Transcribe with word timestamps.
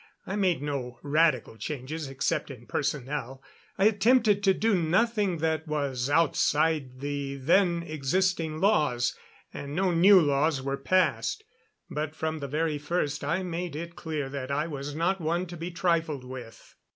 I 0.25 0.35
made 0.35 0.63
no 0.63 0.97
radical 1.03 1.57
changes 1.57 2.07
except 2.09 2.49
in 2.49 2.65
personnel. 2.65 3.43
I 3.77 3.85
attempted 3.85 4.41
to 4.45 4.53
do 4.55 4.73
nothing 4.73 5.37
that 5.37 5.67
was 5.67 6.09
outside 6.09 7.01
the 7.01 7.35
then 7.35 7.83
existing 7.83 8.59
laws, 8.59 9.13
and 9.53 9.75
no 9.75 9.91
new 9.91 10.19
laws 10.19 10.59
were 10.59 10.75
passed. 10.77 11.43
But 11.87 12.15
from 12.15 12.39
the 12.39 12.47
very 12.47 12.79
first 12.79 13.23
I 13.23 13.43
made 13.43 13.75
it 13.75 13.95
clear 13.95 14.27
that 14.29 14.49
I 14.49 14.65
was 14.65 14.95
not 14.95 15.21
one 15.21 15.45
to 15.45 15.55
be 15.55 15.69
trifled 15.69 16.23
with. 16.23 16.73